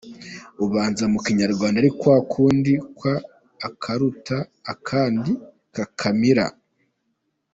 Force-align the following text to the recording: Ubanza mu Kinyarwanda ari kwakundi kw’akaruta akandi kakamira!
Ubanza 0.65 1.03
mu 1.11 1.19
Kinyarwanda 1.25 1.77
ari 1.81 1.91
kwakundi 1.99 2.73
kw’akaruta 2.97 4.37
akandi 4.73 5.31
kakamira! 5.75 6.45